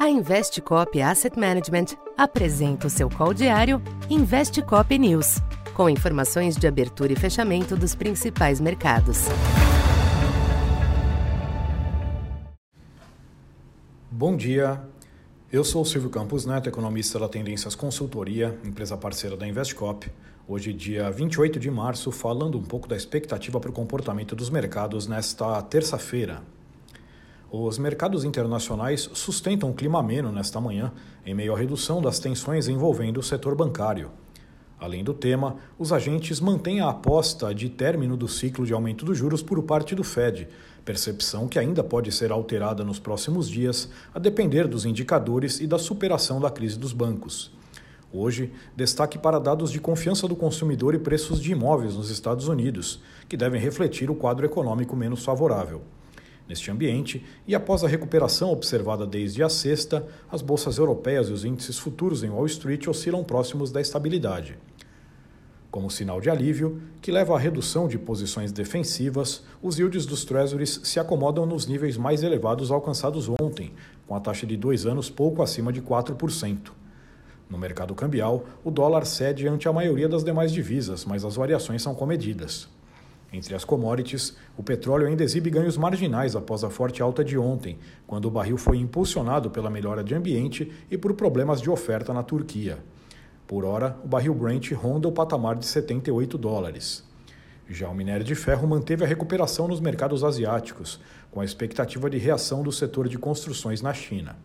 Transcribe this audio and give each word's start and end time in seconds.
A 0.00 0.08
Investcop 0.08 0.98
Asset 1.02 1.38
Management 1.38 1.94
apresenta 2.16 2.86
o 2.86 2.90
seu 2.90 3.10
call 3.10 3.34
diário 3.34 3.82
Investcop 4.08 4.98
News, 4.98 5.42
com 5.74 5.90
informações 5.90 6.56
de 6.56 6.66
abertura 6.66 7.12
e 7.12 7.16
fechamento 7.16 7.76
dos 7.76 7.94
principais 7.94 8.62
mercados. 8.62 9.26
Bom 14.10 14.34
dia. 14.34 14.80
Eu 15.52 15.62
sou 15.62 15.84
Silvio 15.84 16.08
Campos 16.08 16.46
Neto, 16.46 16.70
economista 16.70 17.18
da 17.18 17.28
Tendências 17.28 17.74
Consultoria, 17.74 18.58
empresa 18.64 18.96
parceira 18.96 19.36
da 19.36 19.46
Investcop. 19.46 20.10
Hoje, 20.48 20.72
dia 20.72 21.10
28 21.10 21.60
de 21.60 21.70
março, 21.70 22.10
falando 22.10 22.56
um 22.56 22.62
pouco 22.62 22.88
da 22.88 22.96
expectativa 22.96 23.60
para 23.60 23.68
o 23.68 23.74
comportamento 23.74 24.34
dos 24.34 24.48
mercados 24.48 25.06
nesta 25.06 25.60
terça-feira. 25.60 26.40
Os 27.52 27.78
mercados 27.78 28.22
internacionais 28.22 29.10
sustentam 29.12 29.70
um 29.70 29.72
clima 29.72 29.98
ameno 29.98 30.30
nesta 30.30 30.60
manhã, 30.60 30.92
em 31.26 31.34
meio 31.34 31.52
à 31.52 31.58
redução 31.58 32.00
das 32.00 32.20
tensões 32.20 32.68
envolvendo 32.68 33.18
o 33.18 33.24
setor 33.24 33.56
bancário. 33.56 34.12
Além 34.78 35.02
do 35.02 35.12
tema, 35.12 35.56
os 35.76 35.92
agentes 35.92 36.38
mantêm 36.38 36.80
a 36.80 36.88
aposta 36.90 37.52
de 37.52 37.68
término 37.68 38.16
do 38.16 38.28
ciclo 38.28 38.64
de 38.64 38.72
aumento 38.72 39.04
dos 39.04 39.18
juros 39.18 39.42
por 39.42 39.60
parte 39.64 39.96
do 39.96 40.04
Fed, 40.04 40.46
percepção 40.84 41.48
que 41.48 41.58
ainda 41.58 41.82
pode 41.82 42.12
ser 42.12 42.30
alterada 42.30 42.84
nos 42.84 43.00
próximos 43.00 43.48
dias, 43.48 43.90
a 44.14 44.20
depender 44.20 44.68
dos 44.68 44.84
indicadores 44.84 45.58
e 45.58 45.66
da 45.66 45.76
superação 45.76 46.40
da 46.40 46.50
crise 46.50 46.78
dos 46.78 46.92
bancos. 46.92 47.52
Hoje, 48.12 48.52
destaque 48.76 49.18
para 49.18 49.40
dados 49.40 49.72
de 49.72 49.80
confiança 49.80 50.28
do 50.28 50.36
consumidor 50.36 50.94
e 50.94 51.00
preços 51.00 51.42
de 51.42 51.50
imóveis 51.50 51.96
nos 51.96 52.10
Estados 52.10 52.46
Unidos, 52.46 53.02
que 53.28 53.36
devem 53.36 53.60
refletir 53.60 54.08
o 54.08 54.14
quadro 54.14 54.46
econômico 54.46 54.94
menos 54.94 55.24
favorável. 55.24 55.82
Neste 56.50 56.68
ambiente, 56.68 57.24
e 57.46 57.54
após 57.54 57.84
a 57.84 57.86
recuperação 57.86 58.50
observada 58.50 59.06
desde 59.06 59.40
a 59.40 59.48
sexta, 59.48 60.04
as 60.28 60.42
bolsas 60.42 60.78
europeias 60.78 61.28
e 61.28 61.32
os 61.32 61.44
índices 61.44 61.78
futuros 61.78 62.24
em 62.24 62.28
Wall 62.28 62.44
Street 62.46 62.88
oscilam 62.88 63.22
próximos 63.22 63.70
da 63.70 63.80
estabilidade. 63.80 64.58
Como 65.70 65.88
sinal 65.88 66.20
de 66.20 66.28
alívio, 66.28 66.82
que 67.00 67.12
leva 67.12 67.36
à 67.36 67.38
redução 67.38 67.86
de 67.86 67.96
posições 68.00 68.50
defensivas, 68.50 69.44
os 69.62 69.78
yields 69.78 70.04
dos 70.06 70.24
Treasuries 70.24 70.80
se 70.82 70.98
acomodam 70.98 71.46
nos 71.46 71.68
níveis 71.68 71.96
mais 71.96 72.24
elevados 72.24 72.72
alcançados 72.72 73.28
ontem, 73.40 73.72
com 74.08 74.16
a 74.16 74.18
taxa 74.18 74.44
de 74.44 74.56
dois 74.56 74.86
anos 74.86 75.08
pouco 75.08 75.44
acima 75.44 75.72
de 75.72 75.80
4%. 75.80 76.72
No 77.48 77.58
mercado 77.58 77.94
cambial, 77.94 78.44
o 78.64 78.72
dólar 78.72 79.06
cede 79.06 79.46
ante 79.46 79.68
a 79.68 79.72
maioria 79.72 80.08
das 80.08 80.24
demais 80.24 80.50
divisas, 80.50 81.04
mas 81.04 81.24
as 81.24 81.36
variações 81.36 81.80
são 81.80 81.94
comedidas. 81.94 82.68
Entre 83.32 83.54
as 83.54 83.64
commodities, 83.64 84.36
o 84.56 84.62
petróleo 84.62 85.06
ainda 85.06 85.22
exibe 85.22 85.50
ganhos 85.50 85.76
marginais 85.76 86.34
após 86.34 86.64
a 86.64 86.70
forte 86.70 87.00
alta 87.00 87.24
de 87.24 87.38
ontem, 87.38 87.78
quando 88.06 88.26
o 88.26 88.30
barril 88.30 88.56
foi 88.56 88.78
impulsionado 88.78 89.50
pela 89.50 89.70
melhora 89.70 90.02
de 90.02 90.14
ambiente 90.14 90.72
e 90.90 90.98
por 90.98 91.14
problemas 91.14 91.60
de 91.60 91.70
oferta 91.70 92.12
na 92.12 92.24
Turquia. 92.24 92.78
Por 93.46 93.64
hora, 93.64 93.96
o 94.04 94.08
barril 94.08 94.34
Brent 94.34 94.72
ronda 94.72 95.08
o 95.08 95.12
patamar 95.12 95.56
de 95.56 95.66
78 95.66 96.36
dólares. 96.36 97.04
Já 97.68 97.88
o 97.88 97.94
minério 97.94 98.24
de 98.24 98.34
ferro 98.34 98.66
manteve 98.66 99.04
a 99.04 99.06
recuperação 99.06 99.68
nos 99.68 99.78
mercados 99.78 100.24
asiáticos, 100.24 101.00
com 101.30 101.40
a 101.40 101.44
expectativa 101.44 102.10
de 102.10 102.18
reação 102.18 102.64
do 102.64 102.72
setor 102.72 103.08
de 103.08 103.16
construções 103.16 103.80
na 103.80 103.94
China. 103.94 104.36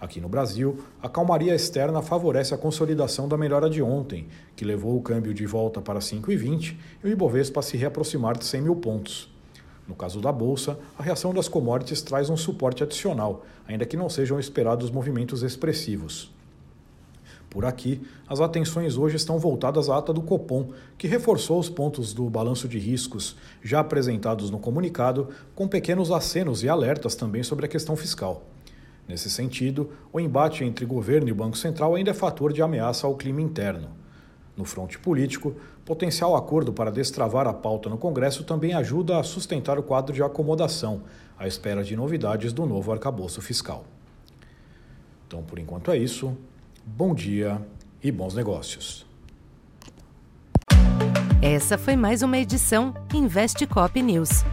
Aqui 0.00 0.20
no 0.20 0.28
Brasil, 0.28 0.78
a 1.02 1.08
calmaria 1.08 1.54
externa 1.54 2.00
favorece 2.00 2.54
a 2.54 2.58
consolidação 2.58 3.28
da 3.28 3.36
melhora 3.36 3.68
de 3.68 3.82
ontem, 3.82 4.28
que 4.54 4.64
levou 4.64 4.96
o 4.96 5.02
câmbio 5.02 5.34
de 5.34 5.44
volta 5.44 5.80
para 5.80 5.98
5,20 5.98 6.76
e 7.02 7.06
o 7.06 7.10
Ibovespa 7.10 7.58
a 7.58 7.62
se 7.64 7.76
reaproximar 7.76 8.38
de 8.38 8.44
100 8.44 8.62
mil 8.62 8.76
pontos. 8.76 9.28
No 9.88 9.96
caso 9.96 10.20
da 10.20 10.30
Bolsa, 10.30 10.78
a 10.96 11.02
reação 11.02 11.34
das 11.34 11.48
commodities 11.48 12.00
traz 12.00 12.30
um 12.30 12.36
suporte 12.36 12.84
adicional, 12.84 13.44
ainda 13.66 13.84
que 13.84 13.96
não 13.96 14.08
sejam 14.08 14.38
esperados 14.38 14.88
movimentos 14.88 15.42
expressivos. 15.42 16.30
Por 17.50 17.64
aqui, 17.64 18.00
as 18.28 18.40
atenções 18.40 18.96
hoje 18.96 19.16
estão 19.16 19.38
voltadas 19.38 19.88
à 19.88 19.96
ata 19.96 20.12
do 20.12 20.22
Copom, 20.22 20.68
que 20.96 21.08
reforçou 21.08 21.58
os 21.58 21.68
pontos 21.68 22.12
do 22.12 22.28
balanço 22.28 22.68
de 22.68 22.78
riscos 22.78 23.34
já 23.62 23.80
apresentados 23.80 24.50
no 24.50 24.58
comunicado, 24.60 25.30
com 25.56 25.66
pequenos 25.66 26.12
acenos 26.12 26.62
e 26.62 26.68
alertas 26.68 27.16
também 27.16 27.42
sobre 27.42 27.64
a 27.64 27.68
questão 27.68 27.96
fiscal. 27.96 28.44
Nesse 29.08 29.30
sentido, 29.30 29.90
o 30.12 30.20
embate 30.20 30.62
entre 30.62 30.84
governo 30.84 31.30
e 31.30 31.32
Banco 31.32 31.56
Central 31.56 31.94
ainda 31.94 32.10
é 32.10 32.14
fator 32.14 32.52
de 32.52 32.60
ameaça 32.60 33.06
ao 33.06 33.16
clima 33.16 33.40
interno. 33.40 33.88
No 34.54 34.66
fronte 34.66 34.98
político, 34.98 35.56
potencial 35.84 36.36
acordo 36.36 36.72
para 36.74 36.92
destravar 36.92 37.46
a 37.46 37.54
pauta 37.54 37.88
no 37.88 37.96
Congresso 37.96 38.44
também 38.44 38.74
ajuda 38.74 39.18
a 39.18 39.22
sustentar 39.22 39.78
o 39.78 39.82
quadro 39.82 40.14
de 40.14 40.22
acomodação, 40.22 41.04
à 41.38 41.46
espera 41.46 41.82
de 41.82 41.96
novidades 41.96 42.52
do 42.52 42.66
novo 42.66 42.92
arcabouço 42.92 43.40
fiscal. 43.40 43.84
Então, 45.26 45.42
por 45.42 45.58
enquanto 45.58 45.90
é 45.90 45.96
isso. 45.96 46.36
Bom 46.84 47.14
dia 47.14 47.62
e 48.02 48.12
bons 48.12 48.34
negócios. 48.34 49.06
Essa 51.40 51.78
foi 51.78 51.96
mais 51.96 52.22
uma 52.22 52.36
edição 52.36 52.92
Investe 53.14 53.66
Cop 53.66 54.02
News. 54.02 54.44